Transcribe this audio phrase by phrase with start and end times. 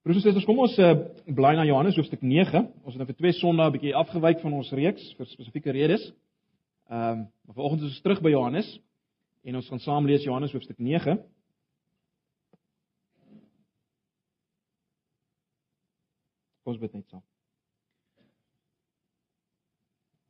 [0.00, 0.94] Broers en susters, kom ons uh,
[1.36, 2.62] blaai na Johannes hoofstuk 9.
[2.88, 6.06] Ons het nou vir twee Sondae 'n bietjie afgewyk van ons reeks vir spesifieke redes.
[6.88, 8.70] Ehm, um, maar vanoggend is ons terug by Johannes
[9.44, 11.18] en ons gaan saam lees Johannes hoofstuk 9.
[16.64, 17.22] Ons bid net saam.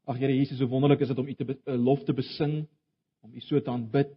[0.06, 2.66] Ag Here Jesus, so wonderlik is dit om U te uh, lof te besing,
[3.22, 4.10] om U so te aanbid.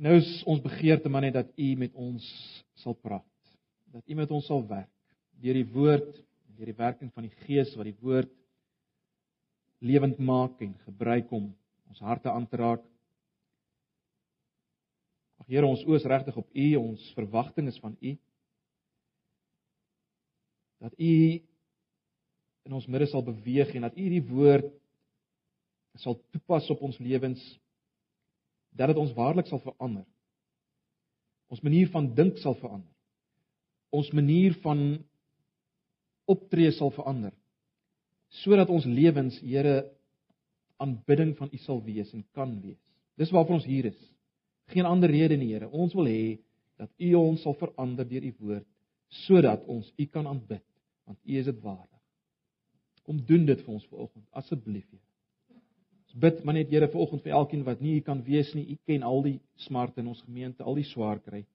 [0.00, 2.24] Nou is ons begeerte maar net dat U met ons
[2.82, 3.28] sal praat.
[3.92, 4.90] Dat U met ons sal werk
[5.42, 6.10] deur die woord
[6.54, 8.30] deur die werking van die Gees wat die woord
[9.82, 11.48] lewend maak en gebruik om
[11.90, 12.84] ons harte aan te raak.
[15.42, 18.12] Ag Here, ons oos regtig op U, ons verwagting is van U.
[20.86, 21.14] Dat U
[22.62, 24.70] in ons midde sal beweeg en dat U die woord
[25.98, 27.42] sal toepas op ons lewens
[28.76, 30.04] dat dit ons waarlik sal verander.
[31.52, 32.88] Ons manier van dink sal verander.
[33.92, 35.02] Ons manier van
[36.32, 37.34] optree sal verander.
[38.42, 39.82] Sodat ons lewens, Here,
[40.80, 42.80] aanbidding van U sal wees en kan wees.
[43.20, 43.98] Dis waarvoor ons hier is.
[44.72, 45.68] Geen ander rede nie, Here.
[45.68, 46.24] Ons wil hê
[46.80, 48.68] dat U ons sal verander deur U woord
[49.26, 50.64] sodat ons U kan aanbid,
[51.04, 52.00] want U is dit waardig.
[53.04, 55.11] Kom doen dit vir ons vanoggend asseblief, Here.
[56.12, 58.66] Ons bid maar net Here vanoggend vir elkeen wat nie hier kan wees nie.
[58.68, 61.46] U ken al die smarte in ons gemeente, al die swaar kry.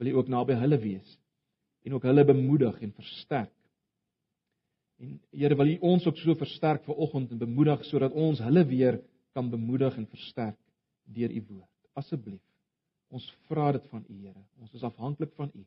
[0.00, 1.18] Wil U ook naby hulle wees
[1.84, 3.52] en ook hulle bemoedig en versterk.
[5.02, 9.00] En Here, wil U ons ook so versterk vanoggend en bemoedig sodat ons hulle weer
[9.36, 10.56] kan bemoedig en versterk
[11.12, 11.70] deur U woord.
[11.92, 12.40] Asseblief.
[13.12, 14.40] Ons vra dit van U, Here.
[14.62, 15.66] Ons is afhanklik van U.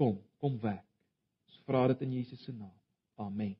[0.00, 0.88] Kom, kom werk.
[1.50, 2.72] Ons vra dit in Jesus se naam.
[3.20, 3.52] Amen.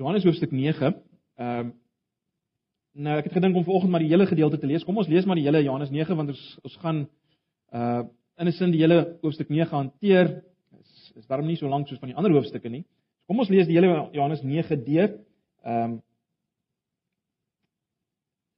[0.00, 0.94] Johannes hoofstuk 9.
[1.36, 1.72] Ehm um,
[2.90, 4.82] nou ek het gedink om vanoggend maar die hele gedeelte te lees.
[4.84, 7.02] Kom ons lees maar die hele Johannes 9 want ons ons gaan
[7.72, 8.02] uh
[8.40, 10.42] in 'n sin die hele hoofstuk 9 hanteer.
[10.80, 12.84] Is is daarom nie so lank soos van die ander hoofstukke nie.
[13.26, 15.18] Kom ons lees die hele Johannes 9 deur.
[15.64, 16.02] Ehm um,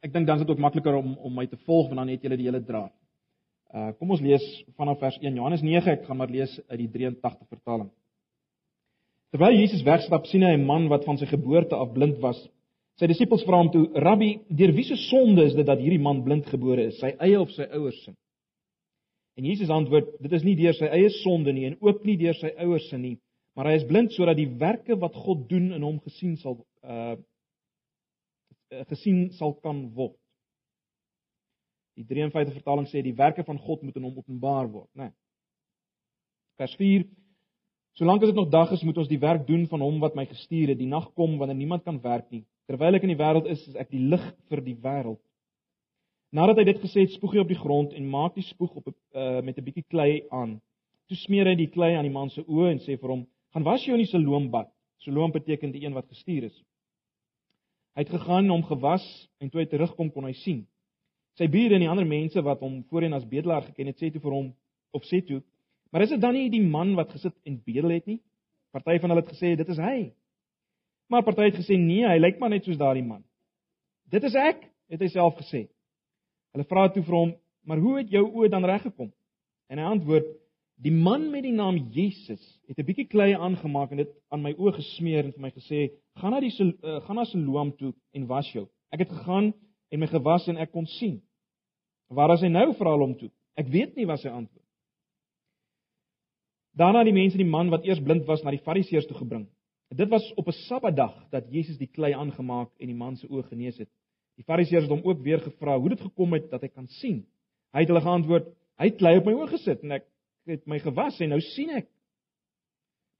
[0.02, 2.22] Ek dink dan is dit ook makliker om om my te volg want dan het
[2.22, 2.94] julle die hele draad.
[3.74, 5.90] Uh kom ons lees vanaf vers 1 Johannes 9.
[5.90, 7.90] Ek gaan maar lees uit die 83 vertaling.
[9.32, 12.36] Terwyl Jesus wegstap, sien hy 'n man wat van sy geboorte af blind was.
[13.00, 16.22] Sy disippels vra hom toe: "Rabbi, deur wie se sonde is dit dat hierdie man
[16.22, 16.98] blind gebore is?
[17.00, 18.12] Sy eie of sy ouers se?"
[19.40, 22.34] En Jesus antwoord: "Dit is nie deur sy eie sonde nie en ook nie deur
[22.34, 23.18] sy ouers se nie,
[23.56, 27.16] maar hy is blind sodat die werke wat God doen in hom gesien sal uh
[28.88, 30.18] gesien sal kan word."
[31.96, 35.08] Die 53 vertaling sê die werke van God moet in hom openbaar word, né?
[35.08, 35.12] Nee.
[36.60, 36.76] Vers
[37.92, 40.24] Solank as dit nog dag is, moet ons die werk doen van hom wat my
[40.24, 40.78] gestuur het.
[40.80, 42.44] Die nag kom wanneer niemand kan werk nie.
[42.70, 45.20] Terwyl ek in die wêreld is, is ek die lig vir die wêreld.
[46.32, 48.88] Nadat hy dit gesê het, spoeg hy op die grond en maak die spoeg op
[48.88, 50.56] uh, met 'n bietjie klei aan.
[51.08, 53.68] Toe smeer hy die klei aan die man se oë en sê vir hom: "Gaan
[53.68, 54.72] was jou in die Siloombad."
[55.04, 56.56] Siloom beteken die een wat gestuur is.
[57.94, 59.04] Hy het gegaan om gewas
[59.40, 60.66] en toe hy terugkom kon hy sien.
[61.36, 64.20] Sy bure en die ander mense wat hom voorheen as bedelaar geken het, sê toe
[64.20, 64.54] vir hom
[64.92, 65.42] of sê toe:
[65.92, 68.18] Maar is dit dan nie die man wat gesit en bedel het nie?
[68.72, 69.96] Party van hulle het gesê dit is hy.
[71.12, 73.20] Maar party het gesê nee, hy lyk maar net soos daardie man.
[74.08, 75.66] Dit is ek, het hy self gesê.
[76.56, 77.34] Hulle vra toe vir hom,
[77.68, 79.10] maar hoe het jou oë dan reggekom?
[79.68, 80.30] En hy antwoord,
[80.82, 84.52] die man met die naam Jesus het 'n bietjie klei aangemaak en dit aan my
[84.52, 88.26] oë gesmeer en vir my gesê, gaan na die uh, gaan na Siloam toe en
[88.26, 88.66] was jou.
[88.90, 89.52] Ek het gegaan
[89.90, 91.20] en my gewas en ek kon sien.
[92.08, 93.30] Waar is hy nou vra hom toe?
[93.56, 94.61] Ek weet nie wat sy antwoord.
[96.72, 99.44] Daarna die mense die man wat eers blind was na die Fariseërs toe gebring.
[99.92, 103.44] Dit was op 'n Sabbatdag dat Jesus die klei aangemaak en die man se oë
[103.48, 103.88] genees het.
[104.36, 107.26] Die Fariseërs het hom ook weer gevra hoe dit gekom het dat hy kan sien.
[107.72, 108.46] Hy het hulle geantwoord:
[108.78, 110.06] "Hy het klei op my oë gesit en ek
[110.46, 111.88] het my gewas en nou sien ek."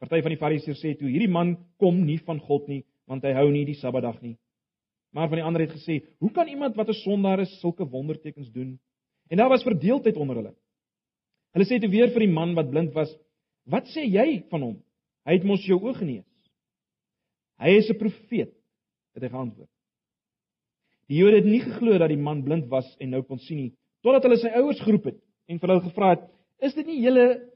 [0.00, 3.32] Party van die Fariseërs sê toe: "Hierdie man kom nie van God nie, want hy
[3.32, 4.38] hou nie die Sabbatdag nie."
[5.12, 8.50] Maar van die ander het gesê: "Hoe kan iemand wat 'n sondaar is sulke wondertekens
[8.50, 8.81] doen?"
[9.28, 10.55] En daar was verdeeldheid onder hulle.
[11.52, 13.14] Hulle sê toe weer vir die man wat blind was:
[13.64, 14.79] Wat sê jy van hom?
[15.26, 16.26] Hy het mos jou oë genees.
[17.62, 18.50] Hy is 'n profeet,
[19.14, 19.70] het hy geantwoord.
[21.09, 23.73] Die Jode het nie geglo dat die man blind was en nou kon sien nie,
[24.03, 25.19] totdat hulle sy ouers geroep het
[25.49, 26.31] en vir hulle gevra het:
[26.61, 27.50] "Is dit nie julle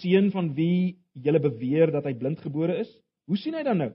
[0.00, 2.98] seun van wie julle beweer dat hy blind gebore is?
[3.26, 3.92] Hoe sien hy dan nou?"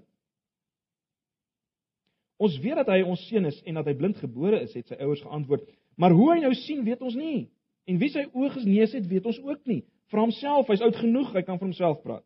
[2.38, 4.96] Ons weet dat hy ons seun is en dat hy blind gebore is, het sy
[4.96, 5.64] ouers geantwoord.
[5.98, 7.50] Maar hoe hy nou sien, weet ons nie.
[7.88, 11.34] En wie sy oë genees het, weet ons ook nie vir homself, hy's oud genoeg,
[11.36, 12.26] hy kan vir homself praat.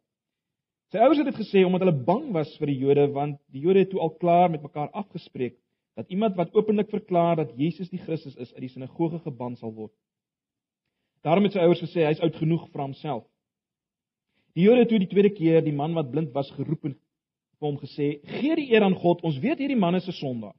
[0.91, 3.85] Sy ouers het dit gesê omdat hulle bang was vir die Jode want die Jode
[3.85, 5.55] het toe al klaar met mekaar afgespreek
[5.95, 9.73] dat iemand wat openlik verklaar dat Jesus die Christus is, uit die sinagoge geban sal
[9.75, 9.93] word.
[11.23, 13.25] Daarom het sy ouers gesê hy is oud genoeg vir homself.
[14.57, 17.67] Die Jode het toe die tweede keer die man wat blind was geroep en vir
[17.67, 19.23] hom gesê: "Gee die eer aan God.
[19.23, 20.55] Ons weet hierdie man is 'n sondaar."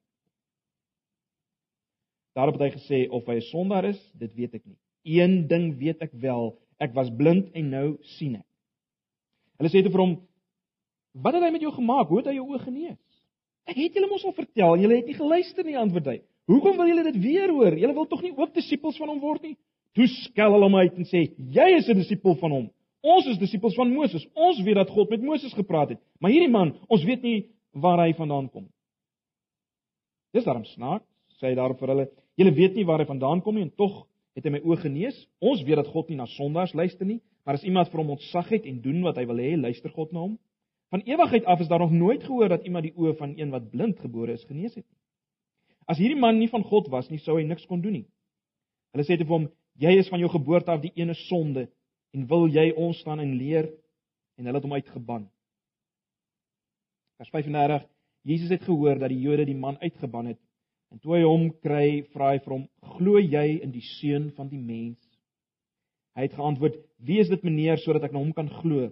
[2.32, 4.78] Daarop het hy gesê of hy 'n sondaar is, dit weet ek nie.
[5.04, 7.86] Een ding weet ek wel, ek was blind en nou
[8.16, 8.46] sien ek.
[9.60, 10.14] Hulle sê toe vir hom:
[11.14, 12.08] "Wat het hy met jou gemaak?
[12.08, 12.98] Hoe het hy jou oë genees?"
[13.66, 16.18] "Ek het julle mos al vertel, julle het nie geluister nie," antwoord hy.
[16.50, 17.78] "Hoekom wil julle dit weer hoor?
[17.78, 19.56] Julle wil tog nie ook disippels van hom word nie?"
[19.94, 22.70] Toe skel hulle hom uit en sê: "Jy is 'n disipel van hom.
[23.02, 24.26] Ons is disippels van Moses.
[24.34, 26.00] Ons weet dat God met Moses gepraat het.
[26.20, 28.74] Maar hierdie man, ons weet nie waar hy vandaan kom nie."
[30.32, 31.04] Dis daarom snaaks,
[31.38, 34.06] sê hy daarop vir hulle: "Julle weet nie waar hy vandaan kom nie en tog
[34.36, 35.18] het hy my oë genees.
[35.40, 38.48] Ons weet dat God nie na sondaars luister nie, maar as iemand vir hom ontsag
[38.54, 40.38] het en doen wat hy wil hê, luister God na hom."
[40.92, 43.70] Van ewigheid af is daar nog nooit gehoor dat iemand die oë van een wat
[43.70, 44.98] blind gebore is genees het nie.
[45.88, 48.06] As hierdie man nie van God was nie, sou hy niks kon doen nie.
[48.92, 49.48] Hulle sê te hom:
[49.80, 51.68] Jy is van jou geboorte af die ene sonde
[52.12, 53.70] en wil jy ons staan en leer
[54.36, 55.24] en hulle het hom uitgeban.
[57.16, 57.88] Vers 35
[58.22, 60.38] Jesus het gehoor dat die Jode die man uitgeban het
[60.92, 62.66] en toe hy hom kry, vra hy vir hom:
[62.96, 65.00] "Glo jy in die seun van die mens?"
[66.16, 68.90] Hy het geantwoord: "Wie is dit, meneer, sodat ek na hom kan glo?"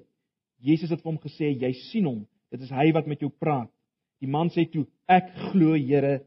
[0.60, 3.70] Jesus het vir hom gesê: "Jy sien hom, dit is hy wat met jou praat."
[4.20, 6.24] Die man sê toe: "Ek glo, Here."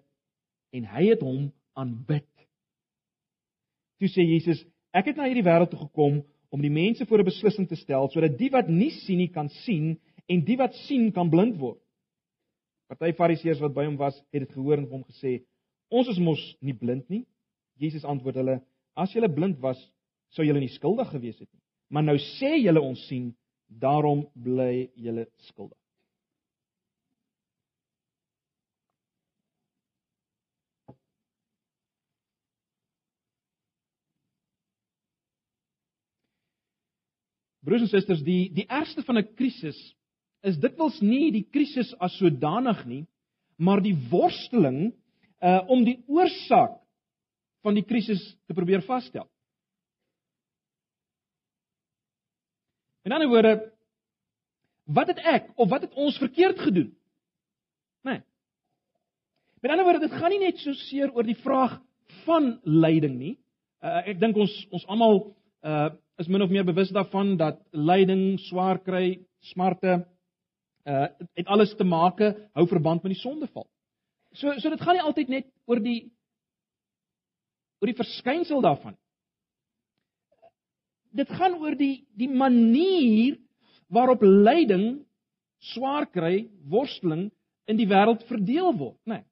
[0.73, 2.29] En hy het hom aanbid.
[3.99, 6.21] Toe sê Jesus: Ek het na hierdie wêreld toe gekom
[6.53, 9.49] om die mense voor 'n beslissing te stel sodat die wat nie sien nie kan
[9.49, 9.97] sien
[10.29, 11.79] en die wat sien kan blind word.
[12.87, 15.41] Party Fariseërs wat by hom was, het dit gehoor en hom gesê:
[15.93, 17.25] "Ons is mos nie blind nie."
[17.77, 18.57] Jesus antwoord hulle:
[18.97, 19.77] "As julle blind was,
[20.33, 21.61] sou julle nie skuldig gewees het nie.
[21.93, 23.33] Maar nou sê julle ons sien,
[23.69, 25.77] daarom bly julle skuldig."
[37.63, 39.77] Broers en susters, die die ergste van 'n krisis
[40.43, 43.05] is dikwels nie die krisis as sodanig nie,
[43.57, 44.91] maar die worsteling
[45.43, 46.79] uh om die oorsaak
[47.63, 49.27] van die krisis te probeer vasstel.
[53.03, 53.53] In ander woorde,
[54.83, 56.91] wat het ek of wat het ons verkeerd gedoen?
[58.07, 58.21] Nee.
[59.59, 61.79] Met ander woorde, dit gaan nie net so seer oor die vraag
[62.23, 63.35] van lyding nie.
[63.83, 65.25] Uh, ek dink ons ons almal
[65.63, 65.91] uh
[66.21, 69.17] is min of meer bewus daarvan dat lyding, swaar kry,
[69.49, 70.03] smarte
[70.85, 72.21] uh het alles te maak
[72.53, 73.65] hou verband met die sondeval.
[74.39, 76.11] So so dit gaan nie altyd net oor die
[77.81, 78.95] oor die verskynsel daarvan.
[81.13, 83.37] Dit gaan oor die die manier
[83.93, 85.03] waarop lyding,
[85.73, 87.27] swaar kry, worsteling
[87.69, 89.21] in die wêreld verdeel word, né?
[89.21, 89.27] Nee.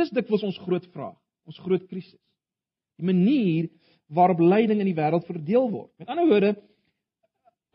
[0.00, 2.18] Dis dikwels ons groot vraag, ons groot krisis.
[2.98, 3.68] Die manier
[4.08, 5.92] waarop lyding in die wêreld verdeel word.
[6.00, 6.54] Met ander woorde,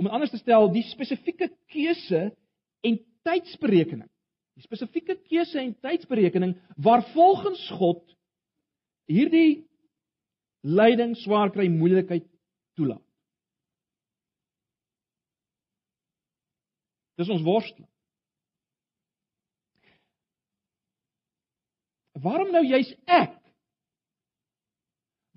[0.02, 2.32] om dit anders te stel, die spesifieke keuse
[2.88, 2.98] en
[3.28, 4.10] tydsberekening.
[4.62, 8.04] Die spesifieke keuse en tydsberekening waar volgens God
[9.10, 9.64] hierdie
[10.62, 12.28] lyding, swaar kry, moeilikheid
[12.78, 13.02] toelaat.
[17.18, 17.88] Dis ons worstel.
[22.22, 23.42] Waarom nou juis ek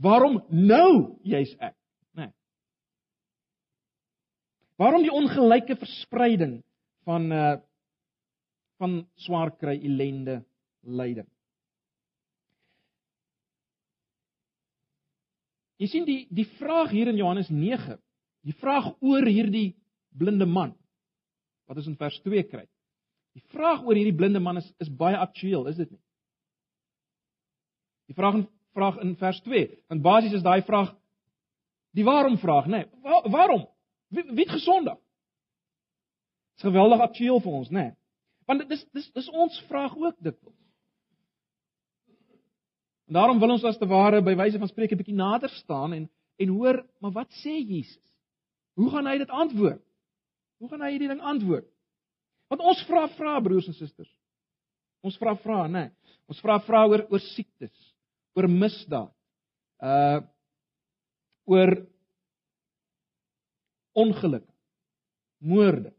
[0.04, 1.74] Waarom nou jy's ek?
[2.18, 2.32] Nee.
[4.80, 6.58] Waarom die ongelyke verspreiding
[7.06, 7.54] van uh
[8.84, 10.42] van swaar kry, ellende,
[10.84, 11.28] lyding?
[15.80, 17.98] Jy sien die die vraag hier in Johannes 9,
[18.46, 19.74] die vraag oor hierdie
[20.14, 20.76] blinde man
[21.68, 22.66] wat ons in vers 2 kry.
[23.34, 26.02] Die vraag oor hierdie blinde man is is baie aktueel, is dit nie?
[28.12, 29.66] Die vraag in vraag in vers 2.
[29.90, 30.92] Want basies is daai vraag
[31.94, 32.84] die waarom vraag, nê?
[32.84, 33.66] Nee, Waar, waarom?
[34.14, 34.98] Wie, wie het gesondig?
[36.54, 37.88] Dit is geweldig aktueel vir ons, nê?
[37.88, 37.94] Nee.
[38.46, 40.60] Want dis dis dis ons vraag ook dikwels.
[43.08, 45.92] En daarom wil ons as te ware by wyse van spreek 'n bietjie nader staan
[45.92, 48.02] en en hoor, maar wat sê Jesus?
[48.74, 49.82] Hoe gaan hy dit antwoord?
[50.58, 51.68] Hoe gaan hy hierdie ding antwoord?
[52.50, 54.10] Want ons vra vra broers en susters.
[55.00, 55.84] Ons vra vra, nê?
[55.84, 55.90] Nee.
[56.26, 57.94] Ons vra vra oor oor siektes
[58.34, 59.12] oor misdaad.
[59.78, 60.20] Uh
[61.44, 61.74] oor
[63.92, 64.46] ongeluk,
[65.38, 65.92] moorde.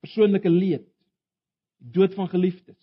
[0.00, 0.86] Persoonlike leed,
[1.78, 2.78] dood van geliefdes.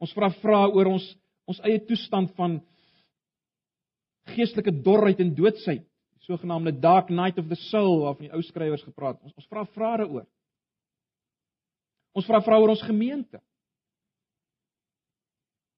[0.00, 1.06] Ons vra vra oor ons
[1.46, 2.56] ons eie toestand van
[4.34, 8.82] geestelike dorheid en doodsheid, die sogenaamde dark night of the soul waarvan die ou skrywers
[8.82, 9.20] gepraat.
[9.22, 10.26] Ons ons vra vrae oor.
[12.16, 13.38] Ons vra vra oor ons gemeente.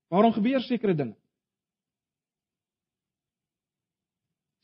[0.09, 1.19] Waarom gebeur sekere dinge?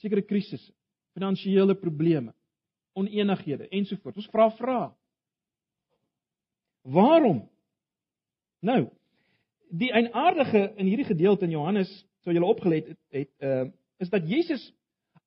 [0.00, 0.72] Sekere krisisse,
[1.16, 2.32] finansiële probleme,
[2.96, 4.22] oneenighede ensovoorts.
[4.22, 4.78] Ons vra vra.
[6.84, 7.50] Waarom?
[8.60, 8.88] Nou,
[9.72, 11.90] die eienaardige in hierdie gedeelte in Johannes,
[12.24, 13.64] sou julle opgelet het, het uh
[14.02, 14.60] is dat Jesus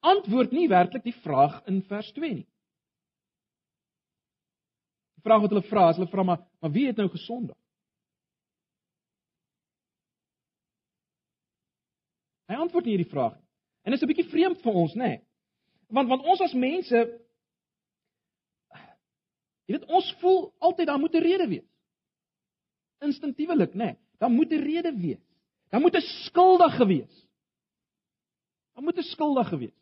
[0.04, 2.48] antwoord nie werklik die vraag in vers 2 nie.
[5.16, 7.56] Die vraag wat hulle vra, is hulle vra maar, maar wie het nou gesondig?
[12.52, 13.48] Hy antwoord nie hierdie vraag nie.
[13.88, 15.08] En dit is 'n bietjie vreemd vir ons, nê?
[15.08, 15.22] Nee.
[15.88, 17.06] Want want ons as mense
[19.68, 21.68] jy weet ons voel altyd daar moet 'n rede wees.
[23.04, 23.78] Instinktiewelik, nê?
[23.78, 25.24] Nee, daar moet 'n rede wees.
[25.70, 27.28] Daar moet 'n skuldige wees.
[28.74, 29.78] Daar moet 'n skuldige wees.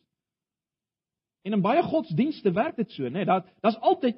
[1.42, 3.12] En in baie godsdienste werk dit so, nê?
[3.12, 4.18] Nee, daar daar's altyd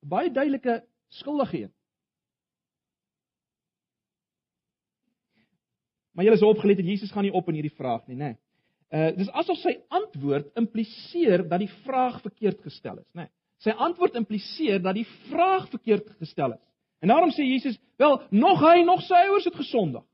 [0.00, 1.72] baie duidelike skuldige een.
[6.10, 8.24] Maar julle is opgelet dat Jesus gaan nie op in hierdie vraag nie, né?
[8.24, 8.36] Nee.
[8.90, 13.22] Uh dis asof sy antwoord impliseer dat die vraag verkeerd gestel is, né?
[13.22, 13.30] Nee.
[13.60, 16.62] Sy antwoord impliseer dat die vraag verkeerd gestel is.
[17.00, 20.04] En daarom sê Jesus, wel, nog hy nog sy ouers het gesondig.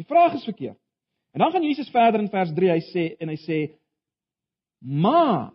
[0.00, 0.78] Die vraag is verkeerd.
[1.32, 3.58] En dan gaan Jesus verder in vers 3, hy sê en hy sê
[4.84, 5.52] maar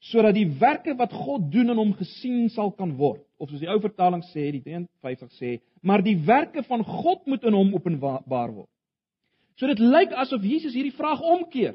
[0.00, 3.20] sodat die werke wat God doen in hom gesien sal kan word.
[3.38, 5.50] Of soos die ou vertaling sê, die 53 sê,
[5.82, 8.70] maar die werke van God moet in hom openbaar word.
[9.58, 11.74] So dit lyk asof Jesus hierdie vraag omkeer.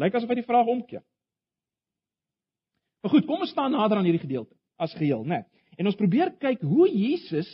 [0.00, 1.04] Lyk asof hy die vraag omkeer.
[3.00, 5.42] Maar goed, kom ons staan nader aan hierdie gedeelte as geheel, né?
[5.42, 5.66] Nee.
[5.80, 7.48] En ons probeer kyk hoe Jesus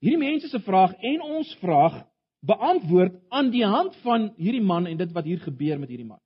[0.00, 1.98] hierdie mense se vraag en ons vraag
[2.46, 6.20] beantwoord aan die hand van hierdie man en dit wat hier gebeur met hierdie man.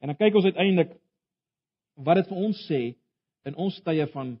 [0.00, 0.94] En dan kyk ons uiteindelik
[2.06, 2.80] wat dit vir ons sê
[3.48, 4.36] in ons tye van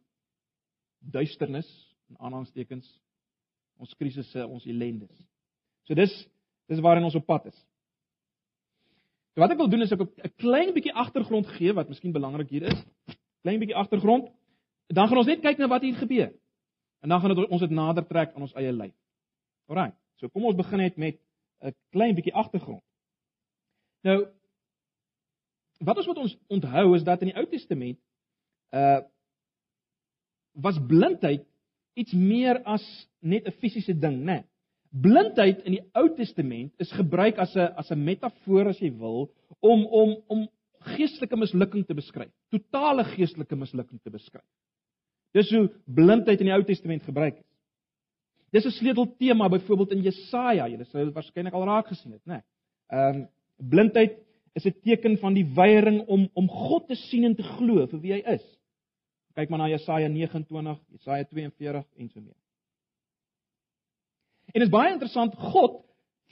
[1.12, 1.68] duisternis
[2.08, 2.88] en aanhangstekens
[3.78, 5.14] ons krisisse, ons ellendes.
[5.86, 6.12] So dis
[6.68, 7.56] dis waarin ons op pad is.
[9.32, 12.50] So wat ek wil doen is ek 'n klein bietjie agtergrond gee wat miskien belangrik
[12.50, 12.84] hier is.
[13.42, 14.28] Klein bietjie agtergrond.
[14.88, 16.32] Dan gaan ons net kyk na wat hier gebeur.
[17.00, 18.94] En dan gaan dit ons dit nader trek aan ons eie lewe.
[19.68, 19.92] Alraai.
[20.16, 21.20] So kom ons begin net met
[21.62, 22.82] 'n klein bietjie agtergrond.
[24.02, 24.26] Nou
[25.78, 27.98] wat ons moet ons onthou is dat in die Ou Testament
[28.74, 29.00] uh
[30.58, 31.46] was blindheid
[31.98, 32.84] iets meer as
[33.20, 34.24] net 'n fisiese ding, né?
[34.24, 34.44] Nee.
[34.90, 39.30] Blindheid in die Ou Testament is gebruik as 'n as 'n metafoor as jy wil
[39.60, 40.48] om om om
[40.96, 44.46] geestelike mislukking te beskryf, totale geestelike mislukking te beskryf.
[45.34, 47.44] Dis hoe blindheid in die Ou Testament gebruik is.
[48.50, 52.32] Dis 'n sleuteltema byvoorbeeld in Jesaja, julle sou dit waarskynlik al raak gesien het, né?
[52.32, 52.42] Nee.
[52.88, 53.28] Ehm um,
[53.68, 54.16] blindheid
[54.54, 58.00] is 'n teken van die weiering om om God te sien en te glo vir
[58.00, 58.57] wie hy is.
[59.34, 62.36] Kyk maar na Jesaja 29, Jesaja 42 en so meer.
[64.54, 65.82] En dit is baie interessant, God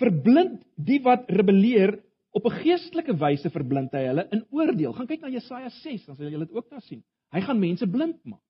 [0.01, 1.99] verblind die wat rebelleer
[2.37, 4.93] op 'n geestelike wyse verblind hy hulle in oordeel.
[4.93, 7.05] Gaan kyk na Jesaja 6, dan sal julle dit ook daar sien.
[7.33, 8.43] Hy gaan mense blind maak.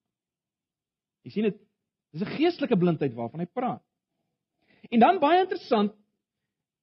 [1.22, 1.58] Jy sien dit,
[2.12, 3.82] dis 'n geestelike blindheid waarvan hy praat.
[4.90, 5.92] En dan baie interessant,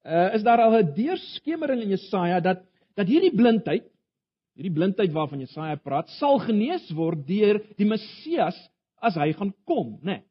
[0.05, 2.63] uh, is daar al 'n deurskemering in Jesaja dat
[2.95, 3.89] dat hierdie blindheid,
[4.57, 8.57] hierdie blindheid waarvan Jesaja praat, sal genees word deur die Messias
[9.03, 10.19] as hy gaan kom, né?
[10.19, 10.23] Nee.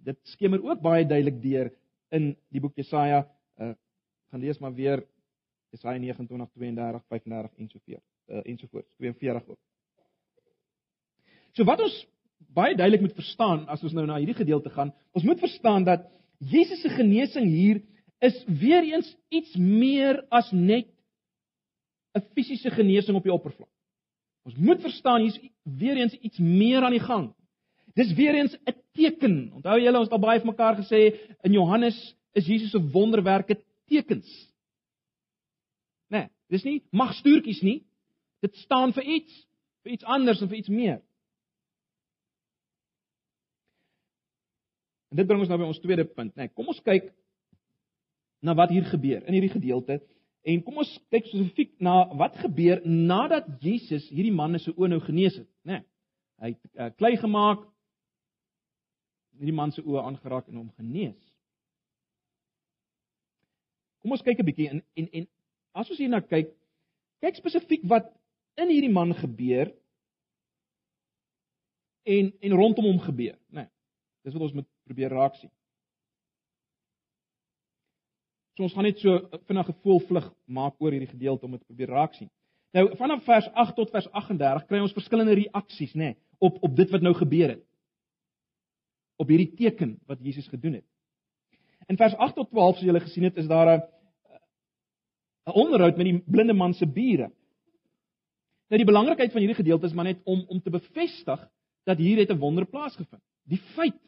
[0.00, 1.68] Dit skemer ook baie duidelik deur
[2.16, 3.26] in die boek Jesaja.
[3.60, 3.74] Uh
[4.30, 5.00] gaan lees maar weer
[5.74, 8.04] Jesaja 29, 32, 35 en so voort.
[8.30, 9.58] Uh en so voort, 42 ook.
[11.52, 11.96] So wat ons
[12.54, 16.06] baie duidelik moet verstaan as ons nou na hierdie gedeelte gaan, ons moet verstaan dat
[16.38, 17.82] Jesus se genesing hier
[18.24, 20.88] is weer eens iets meer as net
[22.14, 23.70] 'n fisiese genesing op die oppervlak.
[24.42, 27.34] Ons moet verstaan hier's weer eens iets meer aan die gang.
[27.94, 29.52] Dis weer eens 'n teken.
[29.52, 31.00] Onthou julle ons het al baie vir mekaar gesê
[31.42, 34.48] in Johannes is Jesus se wonderwerke tekens.
[36.08, 36.18] Né?
[36.18, 37.84] Nee, dis nie magstuurtjies nie.
[38.40, 39.46] Dit staan vir iets,
[39.82, 41.00] vir iets anders en vir iets meer.
[45.10, 46.46] En dit bring ons nou by ons tweede punt, né?
[46.46, 47.10] Nee, kom ons kyk
[48.40, 49.98] na wat hier gebeur in hierdie gedeelte.
[50.48, 55.00] En kom ons kyk spesifiek na wat gebeur nadat Jesus hierdie man se oë nou
[55.04, 55.80] genees het, né?
[55.80, 55.86] Nee,
[56.40, 57.66] hy het uh, klei gemaak,
[59.36, 61.18] hierdie man se oë aangeraak en hom genees.
[64.00, 65.28] Kom ons kyk 'n bietjie en en en
[65.76, 66.48] as ons hierna kyk,
[67.20, 68.08] kyk spesifiek wat
[68.56, 69.68] in hierdie man gebeur
[72.08, 73.68] en en rondom hom gebeur, né?
[73.68, 73.70] Nee,
[74.24, 75.52] dis wat ons moet probeer raak sien.
[78.56, 79.16] So ons gaan net so
[79.46, 82.30] vinnig 'n gevoel vlug maak oor hierdie gedeelte om dit probeer raak sien.
[82.72, 86.76] Nou vanaf vers 8 tot vers 38 kry ons verskillende reaksies, nê, nee, op op
[86.76, 87.64] dit wat nou gebeur het.
[89.16, 90.86] Op hierdie teken wat Jesus gedoen het.
[91.88, 93.82] In vers 8 tot 12 soos julle gesien het, is daar 'n
[95.46, 97.30] 'n onderhoud met die blinde man se bure.
[98.70, 101.48] Nou die belangrikheid van hierdie gedeelte is maar net om om te bevestig
[101.84, 103.22] dat hier het 'n wonder plaasgevind.
[103.44, 103.98] Die feit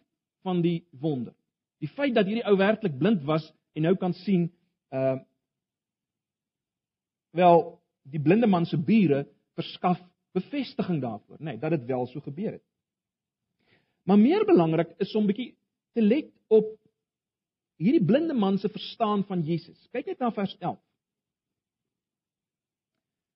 [0.42, 1.34] van die wonder.
[1.78, 4.48] Die feit dat hierdie ou werklik blind was en nou kan sien,
[4.90, 5.18] uh
[7.32, 7.62] wel
[8.12, 9.22] die blinde man se bure
[9.56, 10.00] verskaf
[10.36, 12.64] bevestiging daarvoor, nê, nee, dat dit wel so gebeur het.
[14.04, 15.52] Maar meer belangrik is om bietjie
[15.96, 16.68] te let op
[17.82, 19.78] hierdie blinde man se verstaan van Jesus.
[19.92, 20.78] Kyk net na vers 11.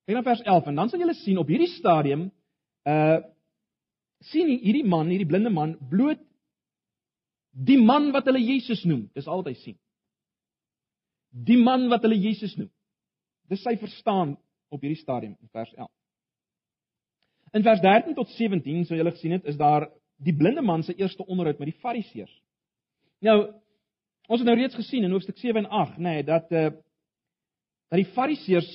[0.07, 2.29] Kyk na vers 11 en dan sal julle sien op hierdie stadium
[2.89, 3.23] uh
[4.27, 6.23] sien hierdie man, hierdie blinde man bloot
[7.53, 9.07] die man wat hulle Jesus noem.
[9.15, 9.77] Dis al wat hy sien.
[11.45, 12.71] Die man wat hulle Jesus noem.
[13.51, 14.35] Dis sy verstaan
[14.73, 15.91] op hierdie stadium in vers 11.
[17.55, 20.97] In vers 13 tot 17, so julle gesien het, is daar die blinde man se
[20.97, 22.33] eerste onderhoud met die Fariseërs.
[23.25, 23.37] Nou,
[24.27, 26.75] ons het nou reeds gesien in hoofstuk 7 en 8, nê, nee, dat eh uh,
[27.87, 28.71] dat die Fariseërs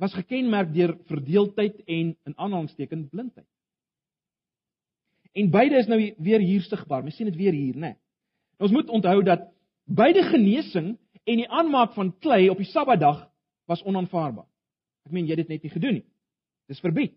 [0.00, 3.46] was gekenmerk deur verdeeldheid en in aanhalingstekens blindheid.
[5.32, 7.02] En beide is nou weer hier sigbaar.
[7.02, 7.80] Mens sien dit weer hier, né?
[7.80, 7.96] Nee.
[8.56, 9.53] Ons moet onthou dat
[9.84, 13.26] beide genesing en die aanmaak van klei op die Sabbatdag
[13.68, 14.48] was onaanvaarbaar.
[15.04, 16.06] Ek meen jy het dit net nie gedoen nie.
[16.68, 17.14] Dis verbied.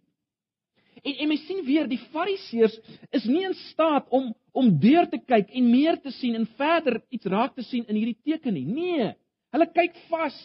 [1.04, 2.78] En en mens sien weer die Fariseërs
[3.16, 6.98] is nie in staat om om deur te kyk en meer te sien en verder
[7.14, 8.66] iets raak te sien in hierdie teken nie.
[8.66, 9.12] Nee,
[9.54, 10.38] hulle kyk vas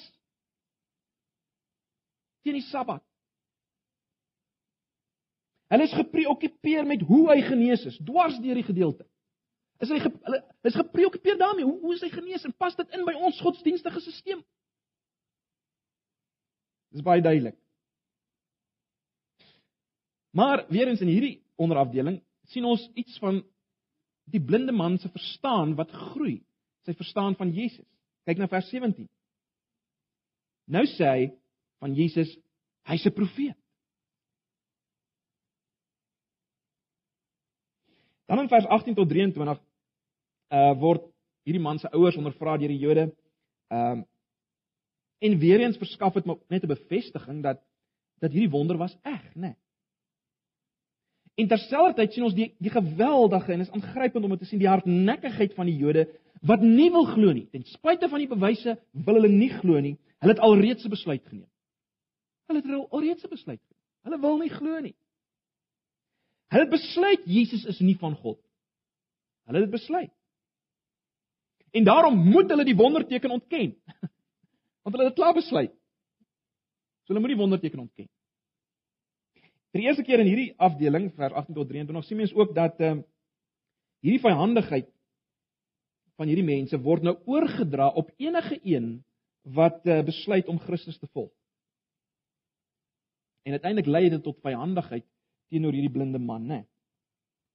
[2.42, 3.02] teen die Sabbat.
[5.72, 9.06] Hulle is gepreokkupeer met hoe hy genees is, dwars deur die gedeelte.
[9.82, 13.02] Is hy hulle is gepreokkupeer daarmee hoe hoe is hy genees en pas dit in
[13.06, 14.44] by ons godsdienstige stelsel?
[16.92, 17.56] Dis baie duidelik.
[20.36, 22.20] Maar weer eens in hierdie onderafdeling
[22.52, 23.40] sien ons iets van
[24.30, 26.38] die blinde man se verstaan wat groei,
[26.86, 27.86] sy verstaan van Jesus.
[28.28, 29.08] Kyk na vers 17.
[30.70, 31.26] Nou sê hy
[31.82, 32.30] van Jesus,
[32.86, 33.58] hy's 'n profeet.
[38.30, 39.58] Dan in vers 18 tot 23
[40.52, 41.08] uh word
[41.44, 43.10] hierdie man se ouers ondervra deur die Jode.
[43.72, 44.08] Ehm uh,
[45.22, 47.60] En weer eens verskaf dit net 'n bevestiging dat
[48.18, 49.40] dat hierdie wonder was eg, né?
[49.40, 49.56] Nee.
[51.34, 54.68] En terselfdertyd sien ons die die geweldige en is aangrypend om dit te sien die
[54.68, 56.08] hardnekkigheid van die Jode
[56.40, 57.46] wat nie wil glo nie.
[57.50, 59.98] Ten spyte van die bewyse wil hulle nie glo nie.
[60.18, 61.50] Hulle het alreeds 'n besluit geneem.
[62.46, 63.82] Hulle het alreeds 'n besluit geneem.
[64.02, 64.94] Hulle wil nie glo nie.
[66.48, 68.38] Hulle het besluit Jesus is nie van God.
[69.44, 70.12] Hulle het dit besluit.
[71.72, 73.76] En daarom moet hulle die wonderteken ontken.
[74.82, 75.72] Want hulle het klaar besluit.
[77.02, 78.08] So hulle moet die wonderteken ontken.
[79.72, 82.80] Vir die eerste keer in hierdie afdeling vers 18 tot 23 sien mens ook dat
[82.80, 83.08] ehm uh,
[84.02, 84.88] hierdie vyhandigheid
[86.18, 88.88] van hierdie mense word nou oorgedra op enige een
[89.54, 91.30] wat uh, besluit om Christus te volg.
[93.46, 95.06] En uiteindelik lei dit tot vyhandigheid
[95.50, 96.60] teenoor hierdie blinde man, né?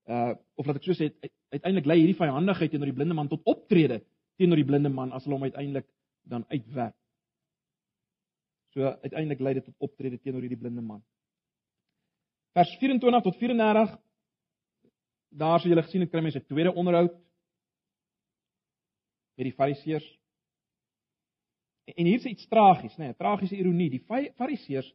[0.07, 1.09] Uh of laat ek so sê,
[1.51, 3.99] uiteindelik lei hierdie vyhandigheid teenoor die blinde man tot optrede
[4.39, 5.87] teenoor die blinde man as hulle hom uiteindelik
[6.23, 6.95] dan uitwerk.
[8.71, 11.01] So uiteindelik lei dit tot optrede teenoor hierdie blinde man.
[12.55, 13.97] Vers 24 tot 34
[15.37, 17.13] daar sou julle gesien het kry mense 'n tweede onderhoud
[19.37, 20.07] met die Fariseërs.
[21.95, 23.89] En hier is iets tragies, nê, nee, 'n tragiese ironie.
[23.89, 24.93] Die Fariseërs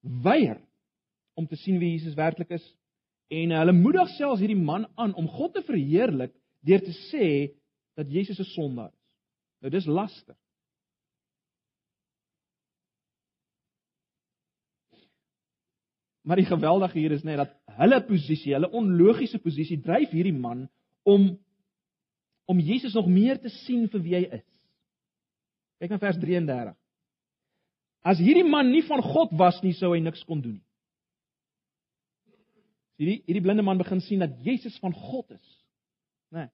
[0.00, 0.60] weier
[1.34, 2.76] om te sien wie Jesus werklik is
[3.30, 6.34] en hulle moedig selfs hierdie man aan om God te verheerlik
[6.66, 7.26] deur te sê
[7.98, 9.16] dat Jesus 'n sondaar is.
[9.60, 10.36] Nou dis laster.
[16.22, 20.68] Maar die geweldige hier is net dat hulle posisie, hulle onlogiese posisie dryf hierdie man
[21.02, 21.38] om
[22.50, 24.46] om Jesus nog meer te sien vir wie hy is.
[25.78, 26.74] Kyk na vers 33.
[28.02, 30.69] As hierdie man nie van God was nie, sou hy niks kon doen nie.
[33.00, 35.46] Hierdie hierdie blinde man begin sien dat Jesus van God is.
[36.28, 36.44] Né?
[36.44, 36.48] Nee.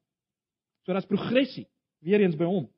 [0.86, 1.66] So daar's progressie
[2.06, 2.68] weer eens by hom.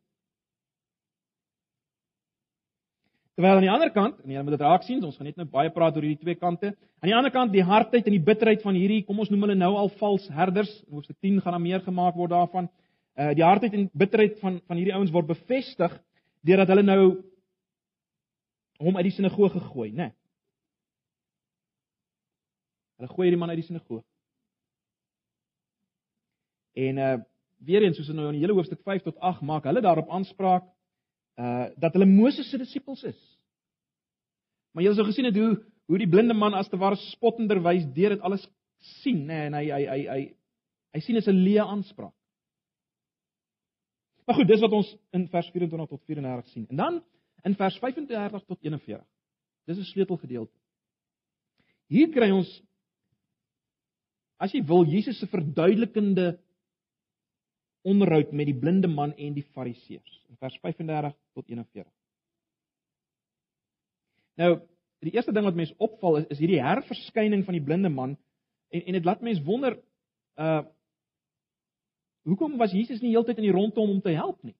[3.36, 5.46] Terwyl aan die ander kant, en jy moet dit raak sien, ons gaan net nou
[5.46, 6.72] baie praat oor hierdie twee kante.
[6.98, 9.54] Aan die ander kant, die hardheid en die bitterheid van hierdie, kom ons noem hulle
[9.60, 10.72] nou al vals herders.
[10.88, 12.66] In Hoofstuk 10 gaan daar meer gemaak word daarvan.
[13.18, 15.94] Uh die hardheid en bitterheid van van hierdie ouens word bevestig
[16.46, 17.02] deurdat hulle nou
[18.82, 20.08] hom uit die sinagoge gooi, né?
[20.08, 20.17] Nee.
[22.98, 24.04] Hulle gooi hierdie man uit die sinagoge.
[26.78, 27.16] En uh
[27.58, 30.68] weer eens soos nou in die hele hoofstuk 5 tot 8 maak hulle daarop aanspraak
[31.42, 33.18] uh dat hulle Moses se disippels is.
[34.74, 35.56] Maar jy sou gesien het hoe
[35.88, 38.44] hoe die blinde man as te ware spottenderwys deur dit alles
[39.00, 40.20] sien, nê, en hy hy hy hy
[40.94, 42.14] hy sien is 'n leë aanspraak.
[44.26, 46.66] Maar goed, dis wat ons in vers 24 tot 34 sien.
[46.68, 47.04] En dan
[47.48, 49.04] in vers 35 tot 41.
[49.64, 50.52] Dis 'n sleutelgedeelte.
[51.88, 52.62] Hier kry ons
[54.38, 56.36] as jy wil Jesus se verduidelikende
[57.88, 61.86] onderhoud met die blinde man en die fariseërs in vers 35 tot 41.
[64.38, 64.52] Nou,
[65.02, 68.16] die eerste ding wat mense opval is, is hierdie herverskyning van die blinde man
[68.74, 69.78] en en dit laat mense wonder
[70.38, 70.64] uh
[72.28, 74.52] hoekom was Jesus nie heeltyd in die rondom om te help nie?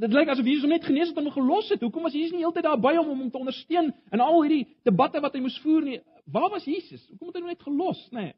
[0.00, 1.82] Dit lyk asof Jesus hom net genees het en hom gelos het.
[1.82, 4.62] Hoekom was Jesus nie heeltyd daar by hom om hom te ondersteun in al hierdie
[4.86, 5.98] debatte wat hy moes voer nie?
[6.32, 7.02] Waar was Jesus?
[7.08, 8.30] Hoekom het hy hom net gelos, nê?
[8.30, 8.34] Nee.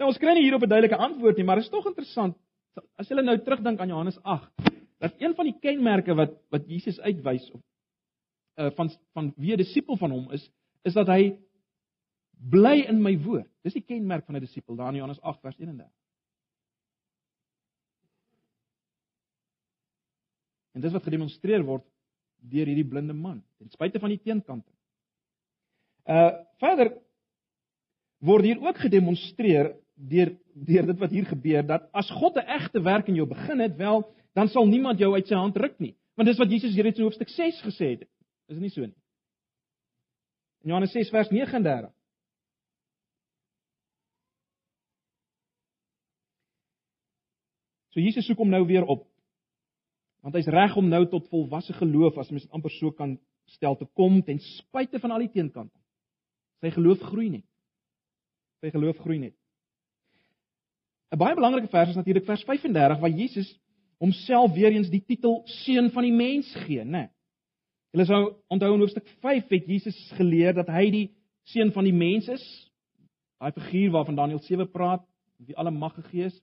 [0.00, 2.36] Nou ons kry nie hierop 'n duidelike antwoord nie, maar dit is tog interessant
[3.00, 4.70] as jy nou terugdink aan Johannes 8,
[5.02, 7.60] dat een van die kenmerke wat wat Jesus uitwys of
[8.56, 10.50] uh, van van wie 'n disipel van hom is,
[10.82, 11.36] is dat hy
[12.50, 13.48] bly in my woord.
[13.62, 15.92] Dis die kenmerk van 'n disipel daar in Johannes 8 vers 31.
[20.72, 21.84] En dis wat gedemonstreer word
[22.36, 24.71] deur hierdie blinde man, ten spyte van die teenkante.
[26.08, 26.92] Uh verder
[28.22, 32.82] word hier ook gedemonstreer deur deur dit wat hier gebeur dat as God 'n egte
[32.82, 35.96] werk in jou begin het, wel, dan sal niemand jou uit sy hand ruk nie.
[36.14, 38.02] Want dis wat Jesus hier in hoofstuk 6 gesê het.
[38.48, 38.94] Is dit nie so nie?
[40.62, 41.90] In Johannes 6 vers 39.
[47.92, 49.08] So Jesus soek hom nou weer op.
[50.22, 53.88] Want hy's reg om nou tot volwasse geloof as mens amper so kan stel te
[53.98, 55.81] kom ten spyte van al die teenkante.
[56.62, 57.46] Sy geloof groei net.
[58.62, 59.34] Sy geloof groei net.
[61.12, 63.48] 'n Baie belangrike vers is natuurlik vers 35 waar Jesus
[63.98, 66.90] homself weer eens die titel seun van die mens gee, né?
[66.90, 67.08] Nee.
[67.92, 71.06] Julle sou onthou in hoofstuk 5 het Jesus geleer dat hy die
[71.52, 72.44] seun van die mens is.
[73.42, 75.04] Daai figuur waarvan Daniël 7 praat,
[75.36, 76.38] wie alle mag gegee is.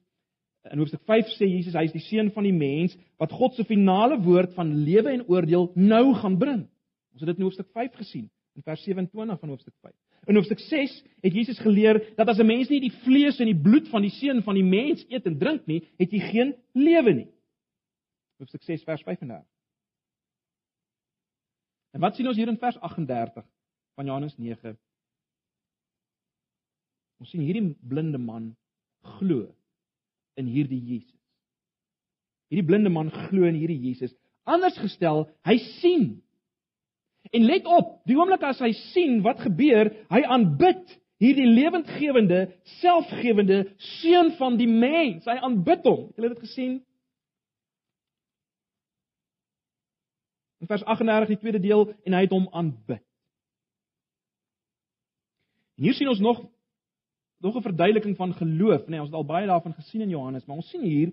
[0.70, 3.64] In hoofstuk 5 sê Jesus hy is die seun van die mens wat God se
[3.64, 6.68] finale woord van lewe en oordeel nou gaan bring.
[7.12, 9.94] Ons het dit in hoofstuk 5 gesien in vers 27 van hoofstuk 5.
[10.26, 13.60] In hoofstuk 6 het Jesus geleer dat as 'n mens nie die vlees en die
[13.60, 17.12] bloed van die seun van die mens eet en drink nie, het hy geen lewe
[17.12, 17.28] nie.
[18.38, 19.46] Hoofstuk 6 vers 35.
[21.90, 23.44] En wat sien ons hier in vers 38
[23.94, 24.78] van Johannes 9?
[27.20, 28.56] Ons sien hierdie blinde man
[29.18, 29.54] glo
[30.40, 31.18] in hierdie Jesus.
[32.48, 34.14] Hierdie blinde man glo in hierdie Jesus.
[34.48, 36.22] Anders gestel, hy sien.
[37.30, 42.46] En let op, die oomblik as hy sien wat gebeur, hy aanbid hierdie lewendgewende,
[42.80, 43.60] selfgewende
[44.00, 45.28] seun van die mens.
[45.28, 46.06] Hy aanbid hom.
[46.08, 46.78] Het julle dit gesien?
[50.60, 53.04] In vers 38 die tweede deel en hy het hom aanbid.
[55.80, 56.42] Hier sien ons nog
[57.40, 60.44] nog 'n verduideliking van geloof, nê, nee, ons het al baie daarvan gesien in Johannes,
[60.44, 61.12] maar ons sien hier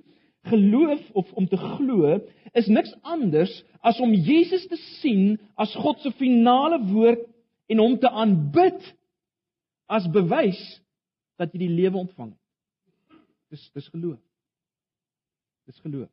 [0.49, 2.17] geloof of om te glo
[2.57, 3.51] is niks anders
[3.86, 7.23] as om Jesus te sien as God se finale woord
[7.67, 8.81] en hom te aanbid
[9.88, 10.60] as bewys
[11.38, 12.43] dat jy die lewe ontvang het.
[13.53, 14.19] Dis dis geloof.
[15.67, 16.12] Dis geloof.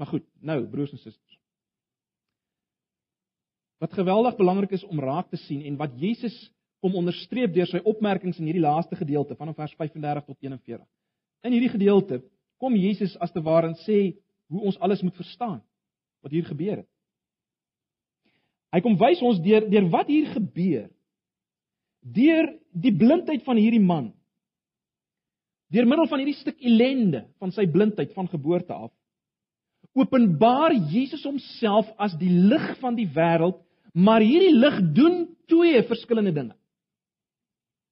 [0.00, 1.38] Maar goed, nou broers en susters.
[3.82, 6.34] Wat geweldig belangrik is om raak te sien en wat Jesus
[6.82, 10.86] kom onderstreep deur sy opmerkings in hierdie laaste gedeelte van vers 35 tot 41.
[11.42, 12.22] In hierdie gedeelte
[12.62, 14.14] kom Jesus as te ware en sê
[14.52, 15.60] hoe ons alles moet verstaan
[16.22, 16.88] wat hier gebeur het.
[18.72, 20.86] Hy kom wys ons deur deur wat hier gebeur.
[22.02, 24.12] Deur die blindheid van hierdie man.
[25.72, 28.92] Deur middel van hierdie stuk ellende van sy blindheid van geboorte af.
[29.98, 33.58] Openbaar Jesus homself as die lig van die wêreld,
[33.92, 36.56] maar hierdie lig doen twee verskillende dinge.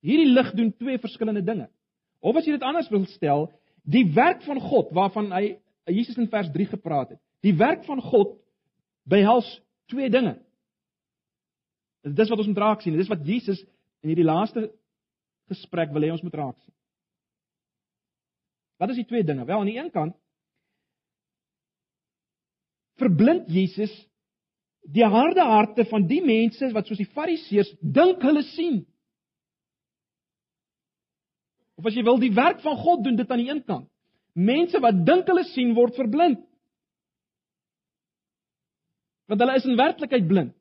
[0.00, 1.68] Hierdie lig doen twee verskillende dinge.
[2.20, 3.48] Of as jy dit anders wil stel,
[3.88, 5.44] die werk van God waarvan hy
[5.90, 7.20] Jesus in vers 3 gepraat het.
[7.42, 8.36] Die werk van God
[9.08, 9.48] behels
[9.90, 10.36] twee dinge.
[12.04, 12.96] Dis wat ons moet raak sien.
[12.96, 13.62] Dis wat Jesus
[14.04, 14.68] in hierdie laaste
[15.50, 16.74] gesprek wil hê ons moet raak sien.
[18.80, 19.44] Wat is die twee dinge?
[19.44, 20.16] Wel, aan die een kant
[23.00, 23.92] verblind Jesus
[24.92, 28.82] die harde harte van die mense wat soos die Fariseërs dink hulle sien.
[31.80, 33.88] Of as jy wil die werk van God doen dit aan die een kant.
[34.36, 36.42] Mense wat dink hulle sien word verblind.
[39.30, 40.52] Want hulle is in werklikheid blind.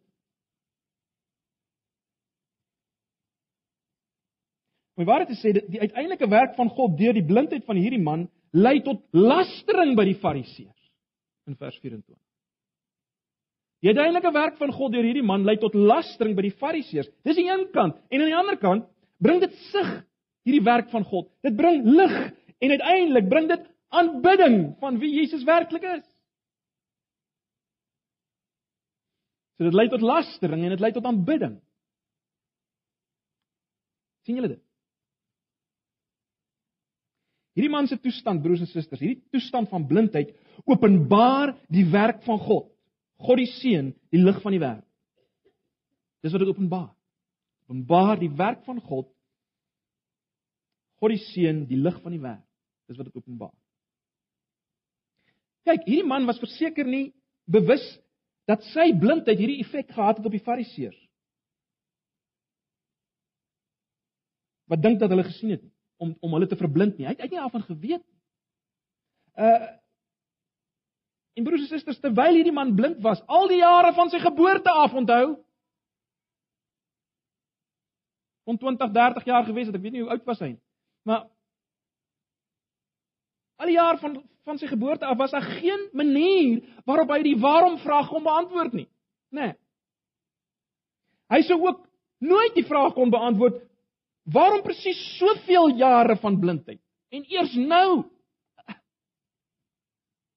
[4.95, 8.25] Maar waar dit sê die uiteindelike werk van God deur die blindheid van hierdie man
[8.51, 10.89] lei tot lastering by die Fariseërs
[11.47, 12.15] in vers 24.
[13.79, 17.12] Die uiteindelike werk van God deur hierdie man lei tot lastering by die Fariseërs.
[17.23, 18.88] Dis aan die een kant en aan die ander kant
[19.23, 19.99] bring dit sig
[20.47, 21.30] hierdie werk van God.
[21.45, 22.15] Dit bring lig
[22.60, 26.06] en uiteindelik bring dit aanbidding van wie Jesus werklik is.
[29.58, 31.58] So dit lei tot lastering en dit lei tot aanbidding.
[34.30, 34.62] sien julle dit?
[37.58, 40.36] Hierdie man se toestand, broers en susters, hierdie toestand van blindheid
[40.69, 42.69] openbaar die werk van God.
[43.19, 44.86] God die Seun, die lig van die wêreld.
[46.23, 46.91] Dis wat dit openbaar.
[47.67, 49.10] Openbaar die werk van God.
[50.99, 52.45] God die Seun, die lig van die wêreld.
[52.89, 53.53] Dis wat dit openbaar.
[55.67, 57.12] Kyk, hierdie man was verseker nie
[57.49, 57.83] bewus
[58.49, 60.97] dat sy blindheid hierdie effek gehad het op die Fariseërs.
[64.69, 65.65] Wat dink dat hulle gesien het
[66.01, 67.07] om om hulle te verblind nie.
[67.07, 68.17] Hy het, hy het nie daarvan geweet nie.
[69.39, 69.75] Uh
[71.39, 74.73] En broers en susters, terwyl hierdie man blind was, al die jare van sy geboorte
[74.75, 75.38] af onthou,
[78.49, 80.62] om 20, 30 jaar gewees het, ek weet nie hoe oud was hy nie.
[81.07, 81.27] Maar
[83.59, 87.38] al die jare van van sy geboorte af was daar geen manier waarop hy die
[87.38, 88.88] waarom vraag kon beantwoord nie.
[89.29, 89.41] Né?
[89.51, 89.53] Nee.
[91.29, 91.83] Hy sou ook
[92.25, 93.59] nooit die vraag kon beantwoord
[94.33, 96.81] waarom presies soveel jare van blindheid
[97.13, 98.03] en eers nou.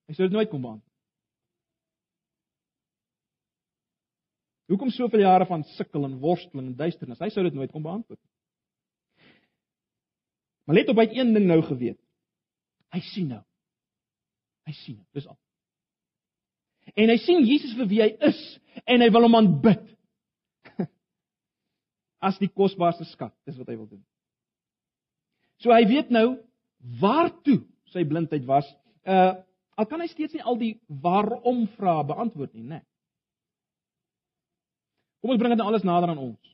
[0.08, 0.88] Hy sou dit nooit kon beantwoord.
[4.72, 7.20] Hoekom soveel jare van sukkel en worsteling en duisternis?
[7.20, 8.31] Hy sou dit nooit kon beantwoord nie.
[10.64, 11.98] Maar let op hy het een ding nou geweet.
[12.92, 13.42] Hy sien nou.
[14.68, 15.38] Hy sien dit, dis al.
[16.98, 18.40] En hy sien Jesus vir wie hy is
[18.90, 19.84] en hy wil hom aanbid.
[22.26, 24.02] As die kosbaarste skat, dis wat hy wil doen.
[25.62, 26.36] So hy weet nou
[27.02, 27.60] waartoe
[27.94, 28.68] sy blindheid was.
[29.06, 29.40] Uh
[29.80, 32.76] al kan hy steeds nie al die waarom vrae beantwoord nie, né?
[32.76, 32.86] Nee.
[35.22, 36.51] Kom ons bring dit nou alles nader aan ons.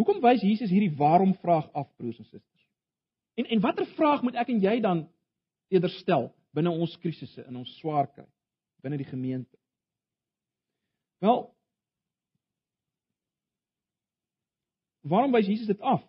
[0.00, 2.68] Hoekom wys Jesus hierdie waarom vraag af broers en susters?
[3.36, 5.02] En en watter vraag moet ek en jy dan
[5.68, 8.24] eerder stel binne ons krisisse in ons swaar kry
[8.80, 9.58] binne die gemeente?
[11.20, 11.50] Wel
[15.04, 16.02] Waarom wys Jesus dit af?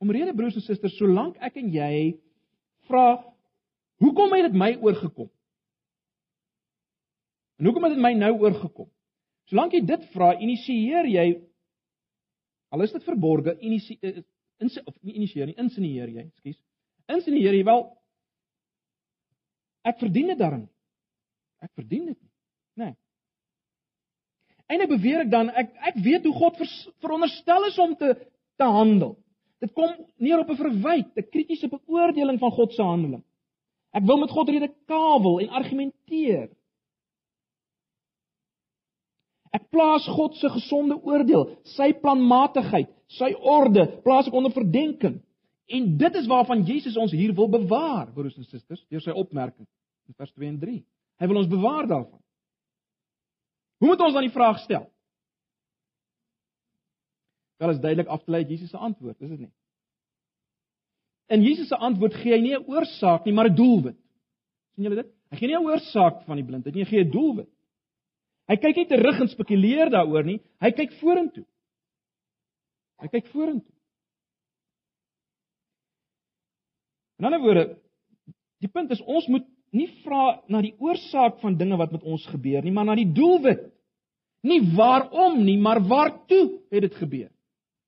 [0.00, 2.16] Omrede broers en susters, solank ek en jy
[2.88, 3.20] vra
[4.02, 5.28] hoekom het dit my oorgekom?
[7.60, 8.88] En hoekom het dit my nou oorgekom?
[9.52, 11.26] Solank jy dit vra, initieer jy
[12.72, 14.22] al is dit verborge, initieer eh,
[14.62, 16.58] in of nie initieer nie, insinieer jy, ekskuus.
[17.12, 17.82] Insinieer jy wel
[19.90, 20.68] ek verdien dit daarin.
[21.62, 22.30] Ek verdien dit nie.
[22.78, 22.94] Nee.
[24.72, 28.14] En ek beweer ek dan ek ek weet hoe God vers, veronderstel is om te
[28.60, 29.16] te handel.
[29.62, 33.24] Dit kom neer op 'n verwyte, 'n kritiese beoordeling van God se handeling.
[33.92, 36.48] Ek wil met God redekabel en argumenteer.
[39.52, 42.88] Ek plaas God se gesonde oordeel, sy planmatigheid,
[43.18, 45.18] sy orde, plaas ek onder verdenking.
[45.72, 49.68] En dit is waarvan Jesus ons hier wil bewaar, broers en susters, deur sy opmerking
[50.08, 50.78] in vers 2 en 3.
[51.20, 52.20] Hy wil ons bewaar daarvan.
[53.82, 54.86] Hoe moet ons dan die vraag stel?
[57.62, 59.52] Wel is duidelik af te lei Jesus se antwoord, is dit nie?
[61.32, 63.98] In Jesus se antwoord gee hy nie 'n oorsaak nie, maar 'n doelwit.
[64.74, 65.10] sien julle dit?
[65.30, 67.48] Hy gee nie 'n oorsaak van die blindheid nie, hy gee 'n doelwit.
[68.52, 71.46] Hy kyk nie terug en spekuleer daaroor nie, hy kyk vorentoe.
[73.00, 73.72] Hy kyk vorentoe.
[77.16, 77.62] In ander woorde,
[78.60, 82.26] die punt is ons moet nie vra na die oorsaak van dinge wat met ons
[82.28, 83.70] gebeur nie, maar na die doelwit.
[84.44, 87.30] Nie waarom nie, maar waartoe het dit gebeur?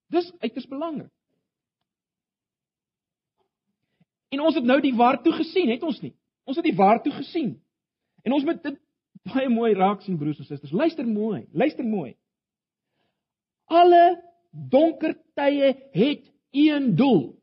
[0.09, 1.11] Dis uiters belangrik.
[4.33, 6.15] En ons het nou die waartoe gesien, het ons nie?
[6.49, 7.53] Ons het die waartoe gesien.
[8.25, 8.79] En ons moet dit
[9.33, 10.73] baie mooi raak sien broers en susters.
[10.73, 12.15] Luister mooi, luister mooi.
[13.65, 17.35] Alle donker tye het een doel.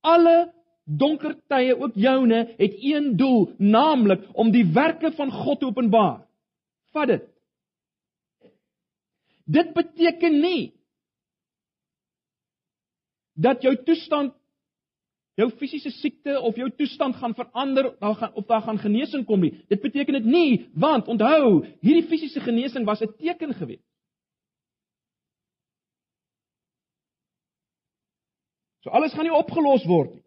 [0.00, 0.52] Alle
[0.84, 6.26] donker tye, ook joune, het een doel, naamlik om die werke van God te openbaar.
[6.90, 7.26] Vat dit.
[9.44, 10.72] Dit beteken nie
[13.34, 14.34] dat jou toestand
[15.40, 19.40] jou fisiese siekte of jou toestand gaan verander of gaan of daar gaan genesing kom
[19.40, 19.52] nie.
[19.68, 23.86] Dit beteken dit nie, want onthou, hierdie fisiese genesing was 'n teken geweest.
[28.80, 30.24] So alles gaan nie opgelos word nie.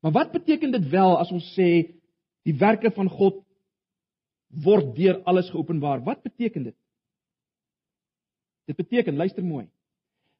[0.00, 1.96] Maar wat beteken dit wel as ons sê
[2.44, 3.40] die werke van God
[4.64, 6.04] word deur alles geopenbaar?
[6.04, 6.76] Wat beteken dit?
[8.66, 9.66] Dit beteken, luister mooi.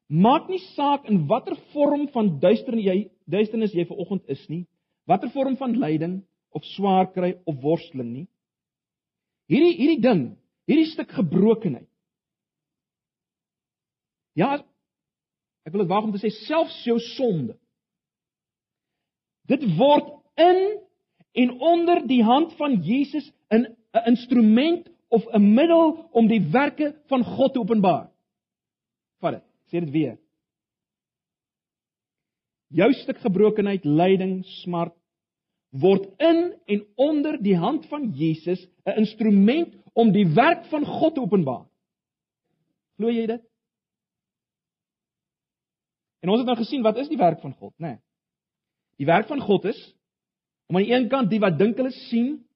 [0.07, 4.65] Maak nie saak in watter vorm van duisternis jy duisternis jy ver oggend is nie,
[5.07, 6.21] watter vorm van lyding
[6.55, 8.27] of swaar kry of worsteling nie.
[9.51, 10.23] Hierdie hierdie ding,
[10.67, 11.87] hierdie stuk gebrokenheid.
[14.37, 14.57] Ja,
[15.65, 17.55] ek wil dit waag om te sê selfs jou sonde.
[19.47, 20.61] Dit word in
[21.37, 26.95] en onder die hand van Jesus 'n 'n instrument of 'n middel om die werke
[27.07, 28.09] van God te openbaar.
[29.19, 29.43] Vat dit.
[29.71, 30.17] Sê dit weer.
[32.75, 34.95] Jou stuk gebrokenheid, lyding, smart
[35.71, 41.15] word in en onder die hand van Jesus 'n instrument om die werk van God
[41.15, 41.65] te openbaar.
[42.97, 43.41] Glo jy dit?
[46.19, 47.87] En ons het nou gesien wat is die werk van God, né?
[47.87, 47.97] Nee.
[48.97, 49.95] Die werk van God is
[50.67, 52.47] om aan die een kant die wat dink hulle sien,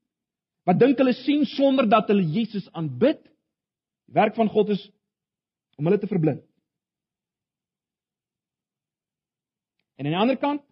[0.66, 3.22] wat dink hulle sien sonder dat hulle Jesus aanbid.
[4.10, 4.92] Die werk van God is
[5.78, 6.44] om hulle te verblind.
[10.12, 10.64] Aan die ander kant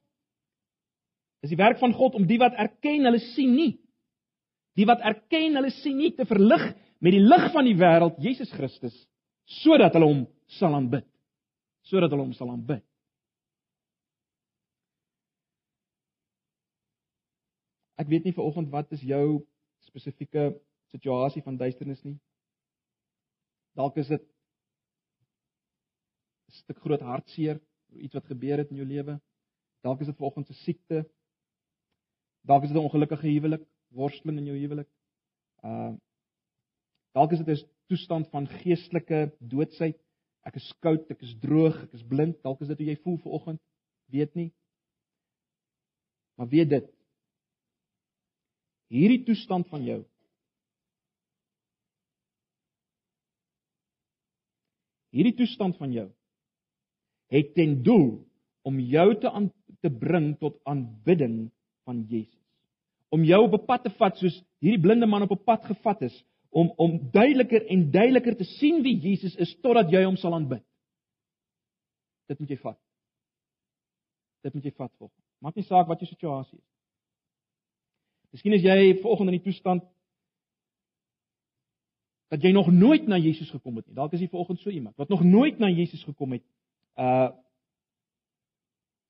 [1.44, 3.72] is die werk van God om die wat erken hulle sien nie,
[4.76, 6.66] die wat erken hulle sien nie te verlig
[7.00, 8.96] met die lig van die wêreld, Jesus Christus,
[9.64, 10.26] sodat hulle hom
[10.60, 11.08] sal aanbid.
[11.88, 12.84] Sodat hulle hom sal aanbid.
[18.00, 19.42] Ek weet nie vanoggend wat is jou
[19.88, 20.54] spesifieke
[20.94, 22.18] situasie van duisternis nie.
[23.76, 24.24] Dalk is dit
[26.50, 27.60] 'n stuk groot hartseer
[27.96, 29.20] iets wat gebeur het in jou lewe.
[29.82, 31.06] Dalk is dit vanoggend se siekte.
[32.42, 34.90] Dalk is dit 'n ongelukkige huwelik, worsteling in jou huwelik.
[35.64, 35.96] Uh
[37.12, 39.98] dalk is dit 'n toestand van geestelike doodsheid.
[40.44, 42.42] Ek is koud, ek is droog, ek is blind.
[42.42, 43.62] Dalk is dit hoe jy voel vanoggend.
[44.06, 44.54] Weet nie.
[46.36, 46.88] Maar weet dit.
[48.88, 50.06] Hierdie toestand van jou
[55.10, 56.08] Hierdie toestand van jou
[57.34, 58.28] het ten doel
[58.66, 59.30] om jou te
[59.82, 61.52] te bring tot aanbidding
[61.88, 62.38] van Jesus.
[63.10, 66.02] Om jou op 'n pad te vat soos hierdie blinde man op 'n pad gevat
[66.02, 70.34] is om om duideliker en duideliker te sien wie Jesus is totdat jy hom sal
[70.34, 70.66] aanbid.
[72.28, 72.80] Dit moet jy vat.
[74.42, 75.26] Dit moet jy vat volgens.
[75.40, 76.70] Maak nie saak wat jou situasie is.
[78.32, 79.84] Miskien is jy vanoggend in die toestand
[82.30, 83.96] dat jy nog nooit na Jesus gekom het nie.
[83.98, 86.46] Dalk is jy vanoggend so iemand wat nog nooit na Jesus gekom het
[86.96, 87.30] uh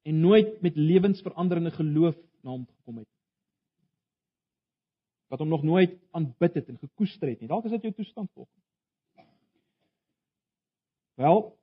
[0.10, 3.10] en nooit met lewensveranderende geloof na hom gekom het.
[5.30, 7.50] Wat hom nog nooit aanbid het en gekoester het nie.
[7.50, 8.50] Dalk is dit jou toestand tog.
[11.20, 11.58] Wel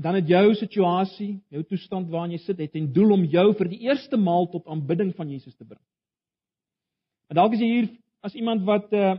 [0.00, 3.68] dan het jou situasie, jou toestand waarin jy sit, het en doel om jou vir
[3.68, 5.82] die eerste maal tot aanbidding van Jesus te bring.
[7.28, 7.90] En dalk is jy hier
[8.24, 9.18] as iemand wat uh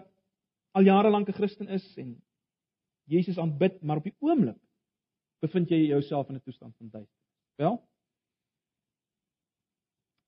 [0.72, 2.16] al jare lank 'n Christen is en
[3.06, 4.58] Jesus aanbid, maar op die oomblik
[5.42, 7.32] bevind jy jouself in 'n toestand van duisternis.
[7.56, 7.82] Wel?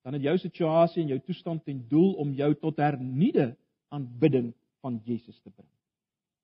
[0.04, 5.02] Dan het jou situasie en jou toestand ten doel om jou tot hernuide aanbidding van
[5.04, 5.70] Jesus te bring.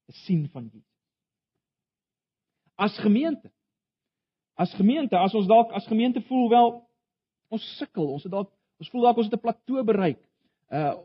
[0.08, 0.97] 'n sien van Jesus.
[2.75, 3.51] As gemeente.
[4.53, 6.89] As gemeente, as ons dalk as gemeente voel wel
[7.47, 10.19] ons sukkel, ons het dalk ons voel dalk ons het 'n plateau bereik.
[10.69, 10.97] Uh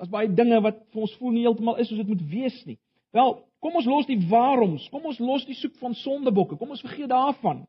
[0.00, 2.78] daar's baie dinge wat vir ons voel nie heeltemal is soos dit moet wees nie.
[3.10, 6.84] Wel, Kom ons los die waaroms, kom ons los die soek van sondebokke, kom ons
[6.84, 7.64] vergeet daarvan.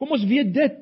[0.00, 0.80] Kom ons weet dit.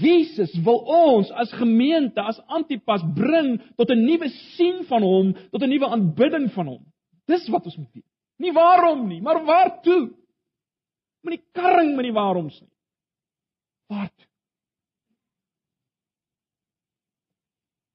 [0.00, 5.62] Jesus wil ons as gemeente, as Antipas bring tot 'n nuwe sien van hom, tot
[5.62, 6.82] 'n nuwe aanbidding van hom.
[7.26, 8.06] Dis wat ons moet weet.
[8.38, 10.12] Nie waarom nie, maar waartoe?
[11.22, 12.70] Moenie karring met die waaroms nie.
[13.88, 14.26] Waartoe?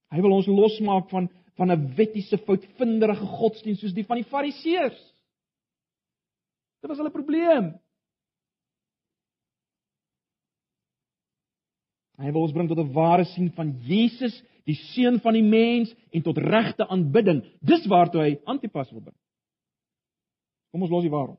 [0.09, 4.99] Hy wil ons losmaak van van 'n wettiese foutvinderige godsdienst soos die van die Fariseërs.
[6.81, 7.73] Dit was hulle probleem.
[12.15, 15.95] Hy wil ons bring tot 'n ware sien van Jesus, die seun van die mens
[16.11, 17.43] en tot regte aanbidding.
[17.61, 19.17] Dis waartoe hy Antipas wil bring.
[20.71, 21.37] Kom ons los die waarom.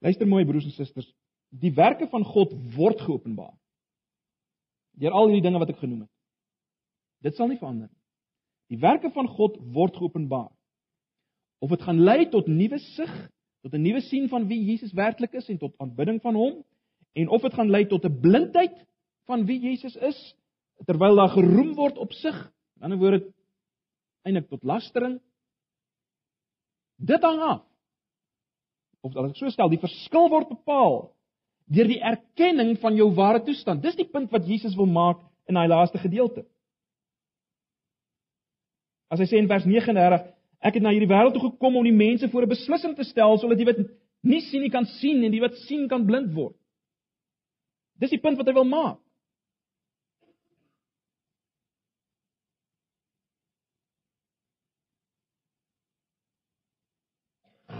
[0.00, 1.14] Luister mooi broers en susters,
[1.48, 3.52] die werke van God word geopenbaar.
[5.00, 6.19] Deur al hierdie dinge wat ek genoem het.
[7.24, 7.98] Dit sal nie verander nie.
[8.70, 10.50] Die werke van God word geopenbaar
[11.60, 13.10] of dit gaan lei tot nuwe sig,
[13.60, 16.64] tot 'n nuwe sien van wie Jesus werklik is en tot aanbidding van hom,
[17.12, 18.86] en of dit gaan lei tot 'n blindheid
[19.26, 20.36] van wie Jesus is
[20.86, 22.36] terwyl daar geroem word op sig,
[22.76, 23.32] in ander woorde
[24.24, 25.20] eintlik tot lastering.
[26.96, 27.62] Dit hang af.
[29.00, 31.10] Of as ek so stel, die verskil word bepaal
[31.70, 33.82] deur die erkenning van jou ware toestand.
[33.82, 36.42] Dis die punt wat Jesus wil maak in daai laaste gedeelte.
[39.10, 40.22] As hy sê in vers 39,
[40.62, 43.38] ek het na hierdie wêreld toe gekom om die mense voor 'n beslissing te stel
[43.38, 43.80] sodat die wat
[44.22, 46.56] nie sien nie kan sien en die wat sien kan blind word.
[47.98, 48.98] Dis die punt wat hy wil maak.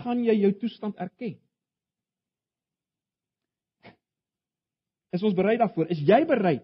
[0.02, 1.38] Gaan jy jou toestand erken?
[5.10, 5.90] Is ons bereid daarvoor?
[5.90, 6.62] Is jy bereid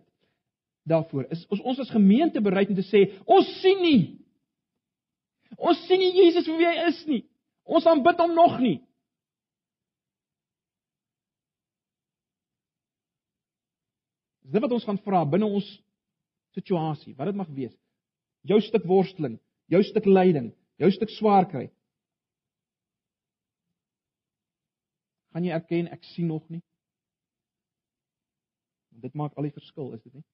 [0.86, 1.26] daarvoor?
[1.30, 4.25] Is ons ons as gemeente bereid om te sê ons sien nie.
[5.56, 7.22] Ons sien nie Jesus wie hy is nie.
[7.64, 8.76] Ons aanbid hom nog nie.
[14.46, 15.66] Dis dit wat ons gaan vra binne ons
[16.54, 17.74] situasie, wat dit mag wees.
[18.46, 19.40] Jou stuk worsteling,
[19.72, 21.66] jou stuk lyding, jou stuk swaar kry.
[25.34, 26.62] Gaan jy erken ek sien nog nie?
[28.96, 30.24] Dit maak al die verskil, is dit nie?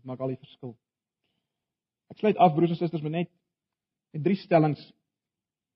[0.00, 0.72] Dit maak al die verskil.
[2.10, 3.30] Ek sluit af broers en susters met net
[4.12, 4.82] met drie stellings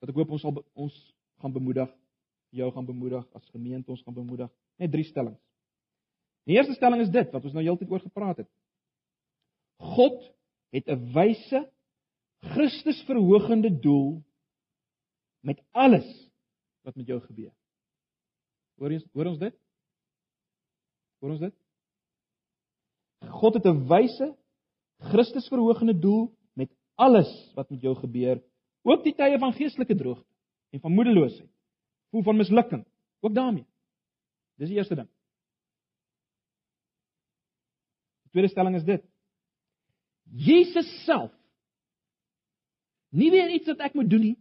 [0.01, 0.97] wat ek hoop ons sal ons
[1.41, 1.91] gaan bemoedig,
[2.55, 4.51] jou gaan bemoedig as gemeente ons gaan bemoedig.
[4.79, 5.41] Net drie stellings.
[6.45, 8.51] Die eerste stelling is dit wat ons nou heeltyd oor gepraat het.
[9.97, 10.21] God
[10.75, 11.61] het 'n wyse
[12.55, 14.23] Christus verhogende doel
[15.41, 16.09] met alles
[16.85, 17.53] wat met jou gebeur.
[18.77, 19.57] Hoor jy hoor ons dit?
[21.21, 21.55] Hoor ons dit?
[23.41, 24.37] God het 'n wyse
[24.99, 26.33] Christus verhogende doel
[26.95, 28.41] alles wat met jou gebeur,
[28.85, 30.29] ook die tye van geestelike droogte
[30.75, 31.51] en van moedeloosheid,
[32.11, 32.85] voel van mislukking,
[33.21, 33.67] ook daarmee.
[34.59, 35.09] Dis die eerste ding.
[38.27, 39.03] Die tweede stelling is dit.
[40.35, 41.33] Jesus self
[43.15, 44.37] nie weer iets wat ek moet doen nie.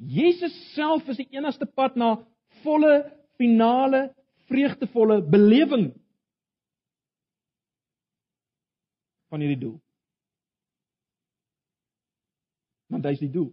[0.00, 2.14] Jesus self is die enigste pad na
[2.62, 2.94] volle
[3.36, 4.06] finale
[4.48, 5.90] vreugdevolle belewing
[9.30, 9.78] van hierdie doel.
[12.90, 13.50] Want hy is die doel.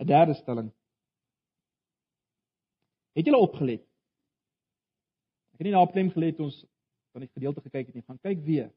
[0.00, 0.70] 'n Derde stelling.
[3.14, 3.82] Het julle opgelet?
[5.54, 6.64] Ek het nie daarop klem gelê toe ons
[7.14, 8.02] van die gedeelte gekyk het nie.
[8.02, 8.72] Gaan kyk weer.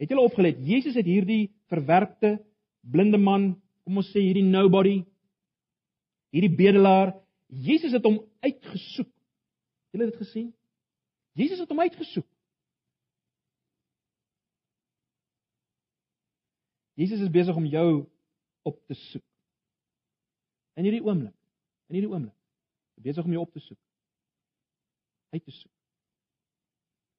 [0.00, 0.58] Het julle opgelet?
[0.64, 2.38] Jesus het hierdie verwerpte
[2.80, 3.52] blinde man,
[3.84, 5.02] kom ons sê hierdie nobody,
[6.34, 7.12] hierdie bedelaar,
[7.52, 9.10] Jesus het hom uitgesoek.
[9.12, 10.48] Het julle dit gesien?
[11.38, 12.28] Jesus het hom uitgesoek.
[16.94, 18.04] Jesus is besig om jou
[18.68, 19.24] op te soek.
[20.76, 21.34] In hierdie oomblik.
[21.88, 22.36] In hierdie oomblik.
[23.02, 23.80] Besig om jou op te soek.
[25.32, 25.72] Uit te soek.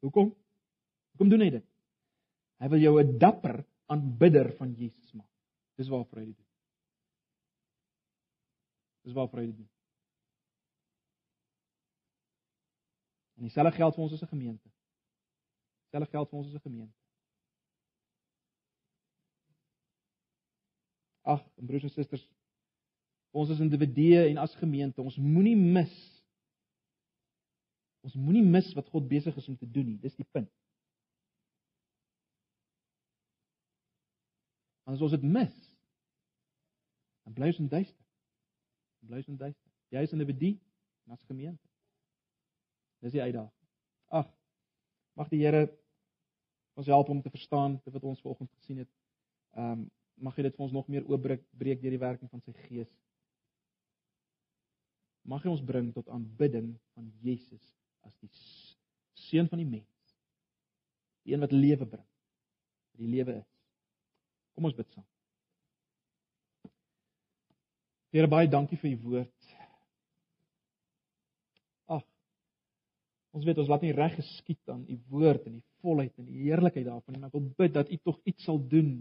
[0.06, 0.34] Hoekom?
[1.14, 1.66] Hoekom doen hy dit?
[2.62, 5.30] Hy wil jou 'n dapper aanbidder van Jesus maak.
[5.76, 6.52] Dis waarvoor hy dit doen.
[9.04, 9.70] Dis waarvoor hy dit doen.
[13.44, 14.70] En dieselfde geld vir ons as 'n gemeente.
[15.82, 16.98] Dieselfde geld vir ons as 'n gemeente.
[21.22, 22.30] Ag, broers en susters,
[23.32, 26.12] ons as individue en as gemeente, ons moenie mis
[28.02, 30.00] ons moenie mis wat God besig is om te doen nie.
[30.00, 30.52] Dis die punt.
[34.84, 35.54] Want as ons dit mis,
[37.24, 38.04] dan bly ons in duister
[39.08, 39.72] bly in duister.
[39.92, 40.60] Jy is 'n individu
[41.06, 41.73] en as gemeente.
[43.04, 43.52] Dis die uitdaging.
[44.16, 44.30] Ag,
[45.20, 45.66] mag die Here
[46.80, 48.92] ons help om te verstaan wat ons vanoggend gesien het.
[49.58, 49.92] Ehm um,
[50.24, 52.92] mag hy dit vir ons nog meer oopbreek breek deur die werking van sy Gees.
[55.26, 57.64] Mag hy ons bring tot aanbidding van Jesus
[58.06, 58.30] as die
[59.30, 60.14] seun van die mens.
[61.24, 62.06] Die een wat lewe bring.
[63.00, 63.50] Die lewe is.
[64.54, 65.08] Kom ons bid saam.
[68.14, 69.54] Here baie dankie vir u woord.
[71.96, 72.04] Ag.
[73.34, 76.44] Ons weet ons laat nie reg geskied aan u woord en die volheid en die
[76.46, 79.00] heerlikheid daarvan nie, maar ek wil bid dat u tog iets sal doen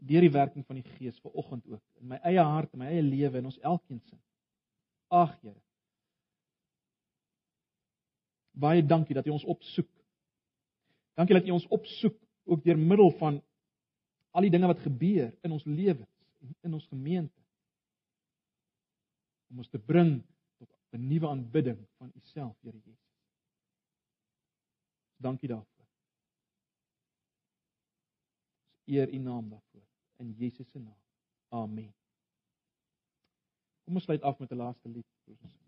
[0.00, 3.04] deur die werking van die Gees vanoggend ook in my eie hart en my eie
[3.04, 4.16] lewe en ons elkeen se.
[5.08, 5.56] Ag Here.
[8.60, 9.90] Baie dankie dat u ons opsoek.
[11.16, 13.40] Dankie dat u ons opsoek ook deur middel van
[14.30, 17.40] al die dinge wat gebeur in ons lewens en in ons gemeente
[19.50, 20.20] om ons te bring
[20.58, 23.09] tot 'n nuwe aanbidding van U self, Here Jesus.
[25.20, 25.86] Dankie daarvoor.
[28.74, 30.98] Ons eer U naam daarvoor in Jesus se naam.
[31.48, 31.94] Amen.
[33.84, 35.59] Kom ons sluit af met 'n laaste lied, broers en susters.